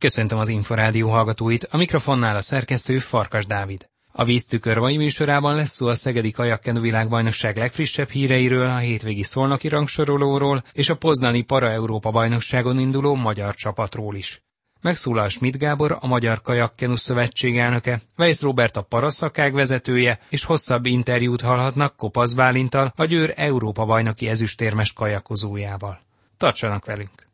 [0.00, 3.88] Köszöntöm az Inforádió hallgatóit, a mikrofonnál a szerkesztő Farkas Dávid.
[4.12, 9.68] A víztükör mai műsorában lesz szó a Szegedi Kajakkenu világbajnokság legfrissebb híreiről, a hétvégi szolnoki
[9.68, 14.42] rangsorolóról és a poznani Para-Európa bajnokságon induló magyar csapatról is.
[14.80, 20.86] Megszólal Schmidt Gábor, a Magyar Kajakkenu Szövetség elnöke, Weiss Robert a paraszakág vezetője, és hosszabb
[20.86, 26.00] interjút hallhatnak Kopasz Bálintal, a Győr Európa bajnoki ezüstérmes kajakozójával.
[26.36, 27.29] Tartsanak velünk!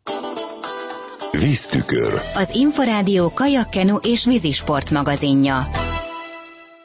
[1.39, 2.21] Víztükör.
[2.35, 5.69] Az Inforádió kajakkenu és vízisport magazinja.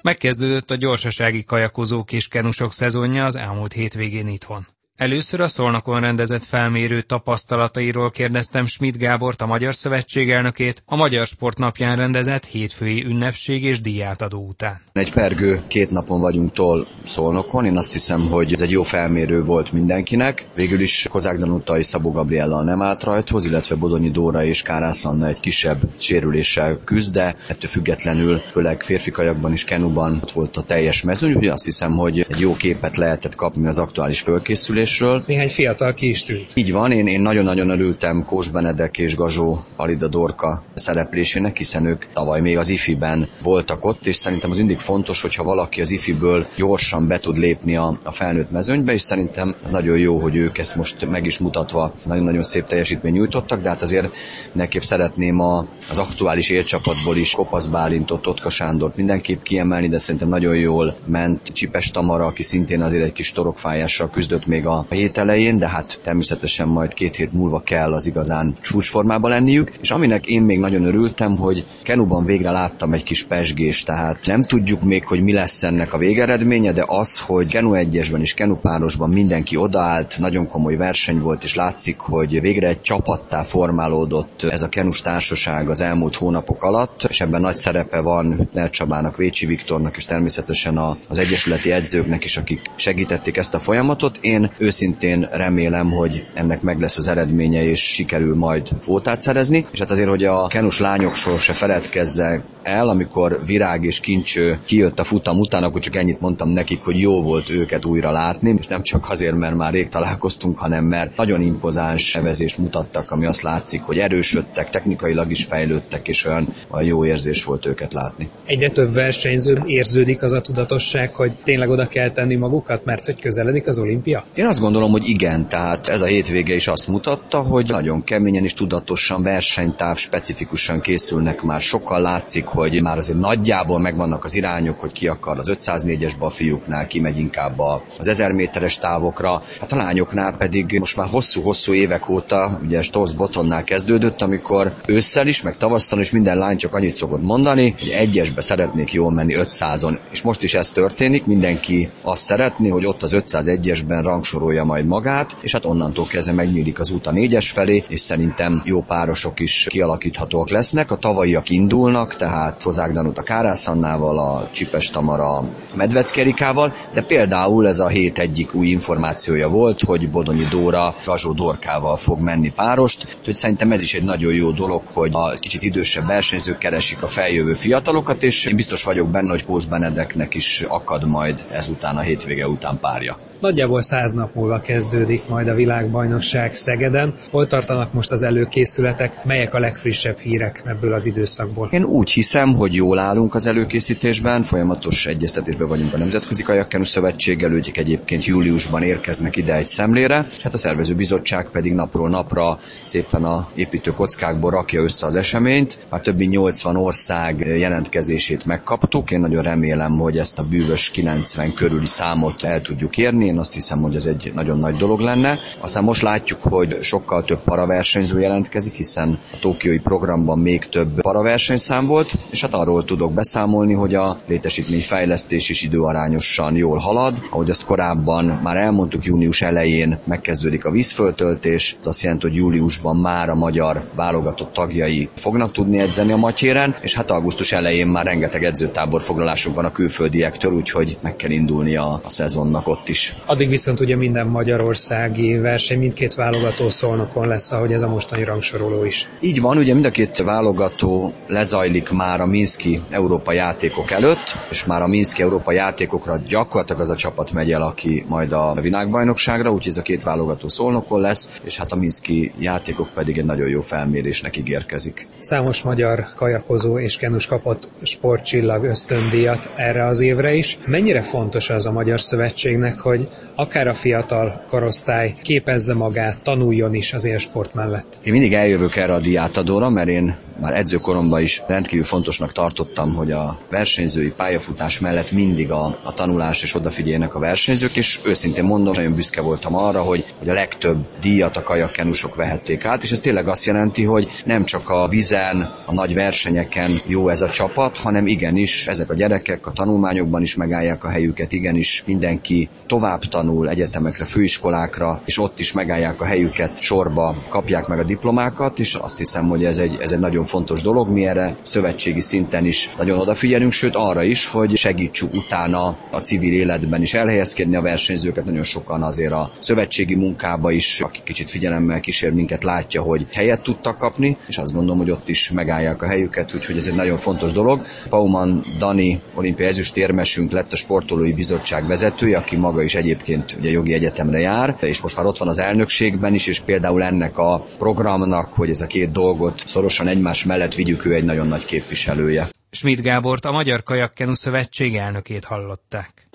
[0.01, 4.67] Megkezdődött a gyorsasági kajakozók és kenusok szezonja az elmúlt hétvégén itthon.
[5.01, 11.27] Először a Szolnokon rendezett felmérő tapasztalatairól kérdeztem Schmidt Gábort, a Magyar Szövetség elnökét, a Magyar
[11.27, 14.81] Sportnapján rendezett hétfői ünnepség és díjátadó után.
[14.93, 19.43] Egy pergő két napon vagyunk tól Szolnokon, én azt hiszem, hogy ez egy jó felmérő
[19.43, 20.47] volt mindenkinek.
[20.55, 25.05] Végül is Kozák Danuta és Szabó Gabriella nem állt rajthoz, illetve Bodonyi Dóra és Kárász
[25.05, 30.57] Anna egy kisebb sérüléssel küzd, de ettől függetlenül, főleg férfi kajakban és kenuban ott volt
[30.57, 34.89] a teljes mezőny, úgyhogy azt hiszem, hogy egy jó képet lehetett kapni az aktuális fölkészülés
[34.91, 35.23] szereplésről.
[35.25, 36.47] Néhány fiatal ki is tűnt.
[36.53, 42.05] Így van, én, én nagyon-nagyon örültem Kós Benedek és Gazsó Alida Dorka szereplésének, hiszen ők
[42.13, 46.47] tavaly még az IFI-ben voltak ott, és szerintem az mindig fontos, hogyha valaki az IFI-ből
[46.55, 50.57] gyorsan be tud lépni a, a felnőtt mezőnybe, és szerintem az nagyon jó, hogy ők
[50.57, 54.13] ezt most meg is mutatva nagyon-nagyon szép teljesítmény nyújtottak, de hát azért
[54.51, 60.29] nekképp szeretném a, az aktuális élcsapatból is Kopasz Bálintot, Totka Sándort mindenképp kiemelni, de szerintem
[60.29, 64.93] nagyon jól ment Csipes Tamara, aki szintén azért egy kis torokfájással küzdött még a a
[64.93, 69.91] hét elején, de hát természetesen majd két hét múlva kell az igazán csúcsformában lenniük, és
[69.91, 74.81] aminek én még nagyon örültem, hogy Kenuban végre láttam egy kis pesgést, tehát nem tudjuk
[74.81, 79.09] még, hogy mi lesz ennek a végeredménye, de az, hogy Kenu egyesben és Kenu párosban
[79.09, 84.69] mindenki odaállt, nagyon komoly verseny volt, és látszik, hogy végre egy csapattá formálódott ez a
[84.69, 89.97] Kenus társaság az elmúlt hónapok alatt, és ebben nagy szerepe van Hütner Csabának, Vécsi Viktornak,
[89.97, 94.17] és természetesen az egyesületi edzőknek is, akik segítették ezt a folyamatot.
[94.21, 99.65] Én őszintén remélem, hogy ennek meg lesz az eredménye, és sikerül majd kvótát szerezni.
[99.71, 104.99] És hát azért, hogy a kenus lányokról se feledkezze el, amikor Virág és Kincső kijött
[104.99, 108.67] a futam után, akkor csak ennyit mondtam nekik, hogy jó volt őket újra látni, és
[108.67, 113.41] nem csak azért, mert már rég találkoztunk, hanem mert nagyon impozáns evezést mutattak, ami azt
[113.41, 118.29] látszik, hogy erősödtek, technikailag is fejlődtek, és olyan, olyan jó érzés volt őket látni.
[118.45, 123.19] Egyre több versenyző érződik az a tudatosság, hogy tényleg oda kell tenni magukat, mert hogy
[123.19, 124.25] közeledik az olimpia?
[124.35, 128.43] Én azt gondolom, hogy igen, tehát ez a hétvége is azt mutatta, hogy nagyon keményen
[128.43, 131.61] és tudatosan versenytáv specifikusan készülnek már.
[131.61, 136.29] Sokkal látszik, hogy már azért nagyjából megvannak az irányok, hogy ki akar az 504-esbe a
[136.29, 137.59] fiúknál, ki megy inkább
[137.97, 139.41] az 1000 méteres távokra.
[139.59, 145.27] Hát a lányoknál pedig most már hosszú-hosszú évek óta, ugye Stolz Botonnál kezdődött, amikor ősszel
[145.27, 149.35] is, meg tavasszal is minden lány csak annyit szokott mondani, hogy egyesbe szeretnék jól menni
[149.37, 149.99] 500-on.
[150.11, 154.03] És most is ez történik, mindenki azt szeretné, hogy ott az 501-esben
[154.41, 158.61] rangsorolja majd magát, és hát onnantól kezdve megnyílik az út a négyes felé, és szerintem
[158.65, 160.91] jó párosok is kialakíthatóak lesznek.
[160.91, 167.79] A tavalyiak indulnak, tehát Kozák Danut a Kárászannával, a Csipes Tamara Medveckerikával, de például ez
[167.79, 173.35] a hét egyik új információja volt, hogy Bodonyi Dóra Gazsó Dorkával fog menni párost, úgyhogy
[173.35, 177.53] szerintem ez is egy nagyon jó dolog, hogy a kicsit idősebb versenyzők keresik a feljövő
[177.53, 182.47] fiatalokat, és én biztos vagyok benne, hogy Kós Benedeknek is akad majd ezután a hétvége
[182.47, 183.17] után párja.
[183.41, 187.13] Nagyjából száz nap múlva kezdődik majd a világbajnokság Szegeden.
[187.31, 189.25] Hol tartanak most az előkészületek?
[189.25, 191.69] Melyek a legfrissebb hírek ebből az időszakból?
[191.71, 197.51] Én úgy hiszem, hogy jól állunk az előkészítésben, folyamatos egyeztetésben vagyunk a Nemzetközi Kajakkenu Szövetséggel,
[197.51, 203.23] ők egyébként júliusban érkeznek ide egy szemlére, hát a szervező bizottság pedig napról napra szépen
[203.23, 205.77] a építő kockákból rakja össze az eseményt.
[205.89, 211.85] Már többi 80 ország jelentkezését megkaptuk, én nagyon remélem, hogy ezt a bűvös 90 körüli
[211.85, 215.39] számot el tudjuk érni, én azt hiszem, hogy ez egy nagyon nagy dolog lenne.
[215.59, 221.85] Aztán most látjuk, hogy sokkal több paraversenyző jelentkezik, hiszen a tokiói programban még több paraversenyszám
[221.85, 227.17] volt, és hát arról tudok beszámolni, hogy a létesítményfejlesztés is időarányosan jól halad.
[227.29, 232.95] Ahogy azt korábban már elmondtuk, június elején megkezdődik a vízföltöltés, ez azt jelenti, hogy júliusban
[232.95, 238.05] már a magyar válogatott tagjai fognak tudni edzeni a matyéren, és hát augusztus elején már
[238.05, 243.15] rengeteg edzőtábor foglalásuk van a külföldiektől, úgyhogy meg kell indulni a, a szezonnak ott is.
[243.25, 248.85] Addig viszont ugye minden magyarországi verseny, mindkét válogató szolnokon lesz, ahogy ez a mostani rangsoroló
[248.85, 249.07] is.
[249.19, 254.65] Így van, ugye mind a két válogató lezajlik már a Minszki Európa játékok előtt, és
[254.65, 259.51] már a Minszki Európa játékokra gyakorlatilag az a csapat megy el, aki majd a világbajnokságra,
[259.51, 263.47] úgyhogy ez a két válogató szolnokon lesz, és hát a Minszki játékok pedig egy nagyon
[263.47, 265.07] jó felmérésnek ígérkezik.
[265.17, 270.57] Számos magyar kajakozó és kenus kapott sportcsillag ösztöndíjat erre az évre is.
[270.65, 276.93] Mennyire fontos az a Magyar Szövetségnek, hogy akár a fiatal korosztály képezze magát, tanuljon is
[276.93, 277.99] az élsport mellett?
[278.03, 283.11] Én mindig eljövök erre a diátadóra, mert én már edzőkoromban is rendkívül fontosnak tartottam, hogy
[283.11, 288.73] a versenyzői pályafutás mellett mindig a, a tanulás és odafigyeljenek a versenyzők, és őszintén mondom,
[288.73, 292.99] nagyon büszke voltam arra, hogy, hogy a legtöbb díjat a kajakkenusok vehették át, és ez
[292.99, 297.77] tényleg azt jelenti, hogy nem csak a vizen, a nagy versenyeken jó ez a csapat,
[297.77, 303.49] hanem igenis ezek a gyerekek a tanulmányokban is megállják a helyüket, igenis mindenki tovább tanul
[303.49, 308.97] egyetemekre, főiskolákra, és ott is megállják a helyüket, sorba kapják meg a diplomákat, és azt
[308.97, 312.99] hiszem, hogy ez egy, ez egy nagyon fontos dolog, mi erre szövetségi szinten is nagyon
[312.99, 318.43] odafigyelünk, sőt arra is, hogy segítsük utána a civil életben is elhelyezkedni a versenyzőket, nagyon
[318.43, 323.77] sokan azért a szövetségi munkába is, aki kicsit figyelemmel kísér minket, látja, hogy helyet tudtak
[323.77, 327.31] kapni, és azt gondolom, hogy ott is megállják a helyüket, úgyhogy ez egy nagyon fontos
[327.31, 327.65] dolog.
[327.89, 333.73] Pauman Dani, olimpiai ezüstérmesünk lett a sportolói bizottság vezetője, aki maga is egyébként ugye jogi
[333.73, 338.33] egyetemre jár, és most már ott van az elnökségben is, és például ennek a programnak,
[338.33, 342.27] hogy ez a két dolgot szorosan egymás mellett vigyük, ő egy nagyon nagy képviselője.
[342.51, 346.07] Schmidt Gábort, a Magyar Kajakkenu Szövetség elnökét hallották.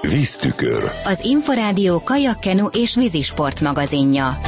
[0.00, 0.90] Víztükör.
[1.04, 4.38] Az Inforádió kajakkenu és vízisport magazinja.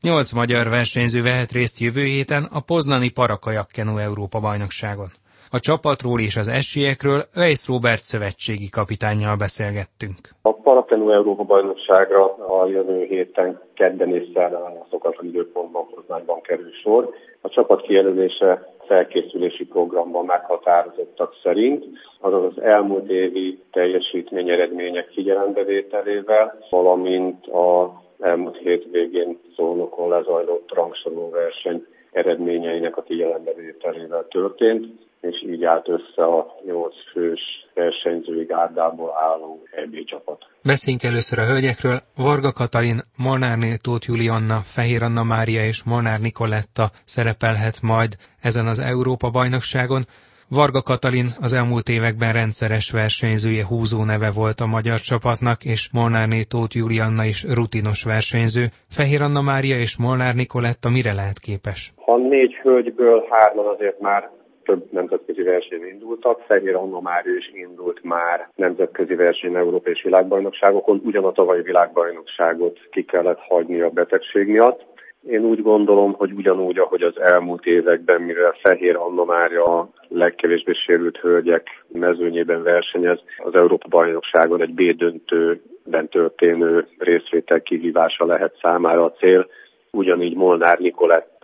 [0.00, 5.12] Nyolc magyar versenyző vehet részt jövő héten a Poznani Parakajakkenu Európa bajnokságon.
[5.50, 10.20] A csapatról és az esélyekről Weiss Robert szövetségi kapitányjal beszélgettünk.
[10.42, 16.72] A Parakenu Európa bajnokságra a jövő héten kedden és szerdán a szokatlan időpontban Poznányban kerül
[16.82, 17.10] sor.
[17.40, 21.84] A csapat kijelölése felkészülési programban meghatározottak szerint,
[22.20, 31.86] azaz az elmúlt évi teljesítmény eredmények figyelembevételével, valamint a elmúlt hétvégén szólnokon lezajlott rangsoroló verseny
[32.12, 34.86] eredményeinek a figyelembevételével történt,
[35.30, 37.40] és így állt össze a nyolc fős
[37.74, 40.38] versenyzői gárdából álló EB csapat.
[40.62, 41.98] Beszéljünk először a hölgyekről.
[42.16, 48.10] Varga Katalin, Molnárné Tóth Julianna, Fehér Anna Mária és Molnár Nikoletta szerepelhet majd
[48.48, 50.02] ezen az Európa bajnokságon.
[50.48, 56.42] Varga Katalin az elmúlt években rendszeres versenyzője húzó neve volt a magyar csapatnak, és Molnárné
[56.42, 58.64] Tóth Julianna is rutinos versenyző.
[58.88, 61.92] Fehér Anna Mária és Molnár Nikoletta mire lehet képes?
[61.96, 64.30] Ha négy hölgyből hárman azért már
[64.66, 66.40] több nemzetközi versenyen indultak.
[66.46, 72.78] Fehér Anna Mária is indult már nemzetközi verseny Európa és világbajnokságokon, ugyan a tavalyi világbajnokságot
[72.90, 74.84] ki kellett hagyni a betegség miatt.
[75.28, 80.72] Én úgy gondolom, hogy ugyanúgy, ahogy az elmúlt években, mivel Fehér Anna Mária a legkevésbé
[80.72, 89.04] sérült hölgyek mezőnyében versenyez, az Európa bajnokságon egy B döntőben történő részvétel kihívása lehet számára
[89.04, 89.46] a cél
[89.90, 90.80] ugyanígy Molnár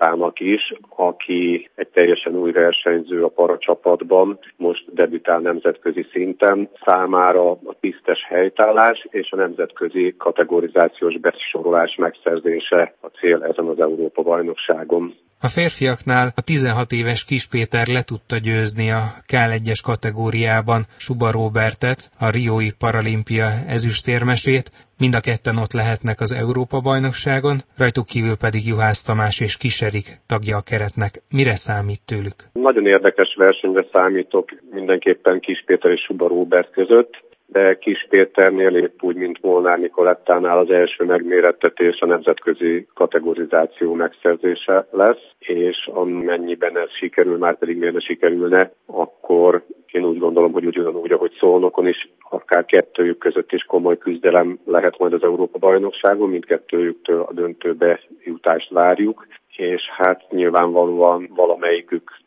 [0.02, 7.76] Nikolettának is, aki egy teljesen új versenyző a paracsapatban, most debütál nemzetközi szinten, számára a
[7.80, 15.14] tisztes helytállás és a nemzetközi kategorizációs besorolás megszerzése a cél ezen az Európa-bajnokságon.
[15.44, 21.30] A férfiaknál a 16 éves Kis Péter le tudta győzni a Kál 1-es kategóriában Suba
[21.30, 28.66] Robertet, a Riói Paralimpia ezüstérmesét, mind a ketten ott lehetnek az Európa-bajnokságon, rajtuk kívül pedig
[28.66, 29.56] Juhász Tamás és
[29.92, 31.12] Kiserik tagja a keretnek.
[31.30, 32.38] Mire számít tőlük?
[32.52, 39.02] Nagyon érdekes versenyre számítok mindenképpen Kis Péter és Suba Robert között de Kis Péternél épp
[39.02, 46.90] úgy, mint Molnár Nikolettánál az első megmérettetés a nemzetközi kategorizáció megszerzése lesz, és amennyiben ez
[46.90, 52.08] sikerül, már pedig miért ne sikerülne, akkor én úgy gondolom, hogy ugyanúgy, ahogy Szolnokon is,
[52.30, 59.26] akár kettőjük között is komoly küzdelem lehet majd az Európa-bajnokságon, mindkettőjüktől a döntőbe jutást várjuk,
[59.56, 61.30] és hát nyilvánvalóan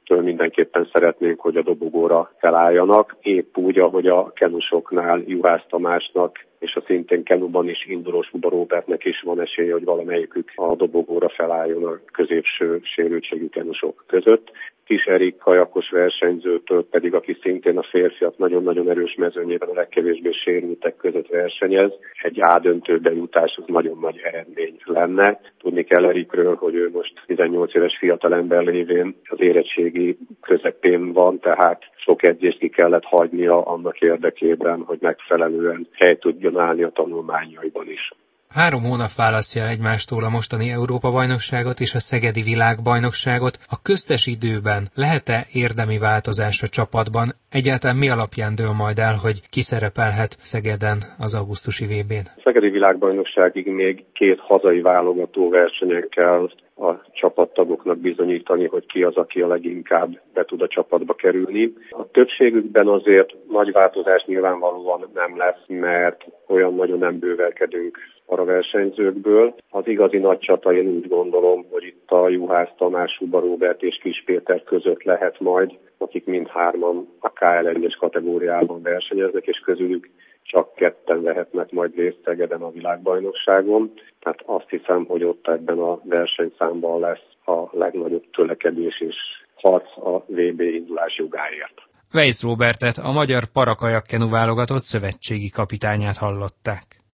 [0.06, 6.76] valamelyiküktől mindenképpen szeretnénk, hogy a dobogóra felálljanak, épp úgy, ahogy a kenusoknál Juhász Tamásnak és
[6.76, 11.84] a szintén kenuban is induló Suba Robertnek is van esélye, hogy valamelyikük a dobogóra felálljon
[11.84, 14.52] a középső sérültségű kenusok között.
[14.86, 20.96] Kis Erik kajakos versenyzőtől pedig, aki szintén a férfiak nagyon-nagyon erős mezőnyében a legkevésbé sérültek
[20.96, 25.40] között versenyez, egy ádöntőbe jutás az nagyon nagy eredmény lenne.
[25.60, 31.40] Tudni kell Erikről, hogy ő most 18 éves fiatalember lévén az érettségi érettségi közepén van,
[31.40, 37.90] tehát sok edzést ki kellett hagynia annak érdekében, hogy megfelelően hely tudjon állni a tanulmányaiban
[37.90, 38.12] is.
[38.50, 43.58] Három hónap választja el egymástól a mostani Európa-bajnokságot és a Szegedi világbajnokságot.
[43.76, 47.28] A köztes időben lehet-e érdemi változás a csapatban?
[47.60, 52.28] Egyáltalán mi alapján dől majd el, hogy ki szerepelhet Szegeden az augusztusi VB-n?
[52.38, 59.16] A Szegedi világbajnokságig még két hazai válogató versenyen kell a csapattagoknak bizonyítani, hogy ki az,
[59.16, 61.74] aki a leginkább be tud a csapatba kerülni.
[61.90, 67.98] A többségükben azért nagy változás nyilvánvalóan nem lesz, mert olyan nagyon nem bővelkedünk
[68.46, 69.56] versenyzőkből.
[69.70, 73.98] Az igazi nagy csata én úgy gondolom, hogy itt a Juhász Tamás, Huba Robert és
[74.02, 80.10] Kis Péter között lehet majd, akik mindhárman a KL1-es kategóriában versenyeznek, és közülük
[80.46, 83.94] csak ketten vehetnek majd részt Szegeden a világbajnokságon.
[84.20, 89.16] Tehát azt hiszem, hogy ott ebben a versenyszámban lesz a legnagyobb tölekedés és
[89.56, 91.82] harc a VB indulás jogáért.
[92.14, 96.96] Weiss Robertet, a magyar parakajakkenu válogatott szövetségi kapitányát hallották.